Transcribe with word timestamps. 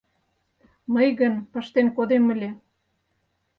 Мый 0.93 1.07
гын 1.19 1.33
пыштен 1.51 1.87
кодем 1.95 2.25
ыле. 2.33 2.49